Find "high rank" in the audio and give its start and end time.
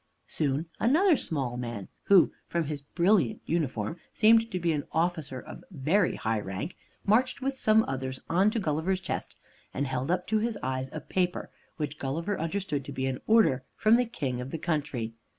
6.15-6.75